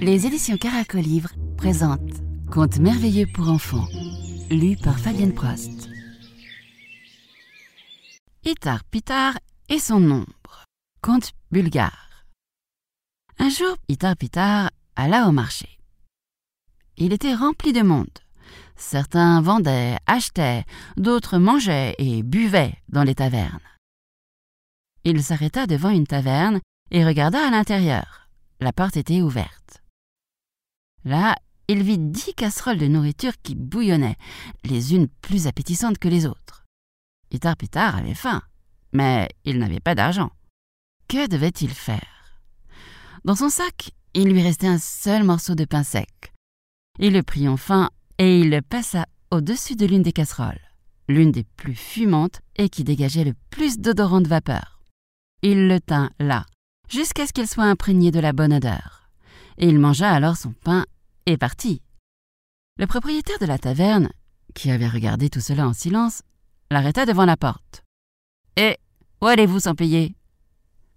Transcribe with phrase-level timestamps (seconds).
[0.00, 3.88] Les éditions Caracolivre présentent Contes merveilleux pour enfants,
[4.50, 5.88] lu par Fabienne Prost.
[8.44, 9.38] Itar Pitar
[9.68, 10.64] et son ombre.
[11.02, 12.24] Conte bulgare.
[13.38, 15.68] Un jour, Itar Pitar alla au marché.
[16.96, 18.06] Il était rempli de monde.
[18.76, 20.64] Certains vendaient, achetaient,
[20.96, 23.58] d'autres mangeaient et buvaient dans les tavernes.
[25.08, 26.58] Il s'arrêta devant une taverne
[26.90, 28.28] et regarda à l'intérieur.
[28.58, 29.84] La porte était ouverte.
[31.04, 31.36] Là,
[31.68, 34.16] il vit dix casseroles de nourriture qui bouillonnaient,
[34.64, 36.64] les unes plus appétissantes que les autres.
[37.30, 38.42] Itar Pitar avait faim,
[38.92, 40.32] mais il n'avait pas d'argent.
[41.06, 42.40] Que devait-il faire?
[43.24, 46.34] Dans son sac, il lui restait un seul morceau de pain sec.
[46.98, 50.58] Il le prit enfin et il le passa au-dessus de l'une des casseroles,
[51.08, 54.75] l'une des plus fumantes et qui dégageait le plus d'odorante vapeur.
[55.42, 56.46] Il le tint là,
[56.88, 59.10] jusqu'à ce qu'il soit imprégné de la bonne odeur.
[59.58, 60.84] Il mangea alors son pain
[61.26, 61.82] et partit.
[62.78, 64.10] Le propriétaire de la taverne,
[64.54, 66.22] qui avait regardé tout cela en silence,
[66.70, 67.82] l'arrêta devant la porte.
[68.56, 68.76] Et
[69.20, 70.14] où allez-vous sans payer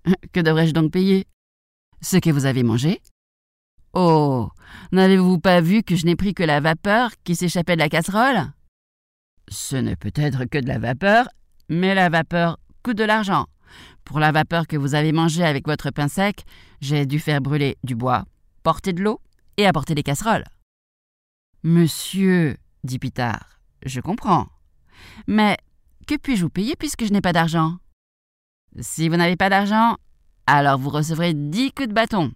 [0.33, 1.27] Que devrais-je donc payer
[2.01, 3.01] Ce que vous avez mangé
[3.93, 4.49] Oh
[4.91, 8.51] N'avez-vous pas vu que je n'ai pris que la vapeur qui s'échappait de la casserole
[9.49, 11.27] Ce ne peut être que de la vapeur,
[11.69, 13.47] mais la vapeur coûte de l'argent.
[14.03, 16.43] Pour la vapeur que vous avez mangée avec votre pain sec,
[16.81, 18.25] j'ai dû faire brûler du bois,
[18.63, 19.21] porter de l'eau
[19.57, 20.45] et apporter des casseroles.
[21.63, 24.47] Monsieur, dit Pitard, je comprends.
[25.27, 25.57] Mais
[26.07, 27.77] que puis-je vous payer puisque je n'ai pas d'argent?
[28.79, 29.97] Si vous n'avez pas d'argent,
[30.47, 32.31] alors vous recevrez dix coups de bâton.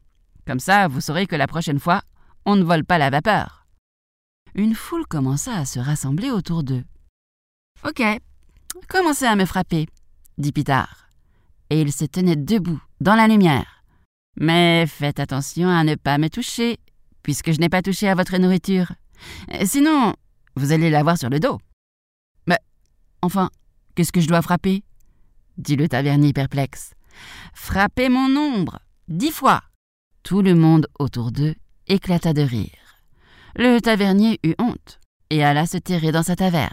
[0.46, 2.02] Comme ça, vous saurez que la prochaine fois,
[2.46, 3.66] on ne vole pas la vapeur.
[4.56, 6.84] Une foule commença à se rassembler autour d'eux.
[7.86, 8.04] Ok,
[8.88, 9.88] commencez à me frapper,
[10.38, 11.03] dit Pitard.
[11.74, 13.84] Et il se tenait debout, dans la lumière.
[14.40, 16.78] Mais faites attention à ne pas me toucher,
[17.24, 18.92] puisque je n'ai pas touché à votre nourriture.
[19.66, 20.14] Sinon,
[20.56, 21.60] vous allez l'avoir sur le dos.
[22.46, 22.60] Mais,
[23.24, 23.50] enfin,
[23.96, 24.84] qu'est-ce que je dois frapper?
[25.58, 26.94] dit le tavernier perplexe.
[27.56, 29.64] Frappez mon ombre, dix fois.
[30.22, 31.56] Tout le monde autour d'eux
[31.88, 33.02] éclata de rire.
[33.56, 35.00] Le tavernier eut honte
[35.32, 36.70] et alla se terrer dans sa taverne.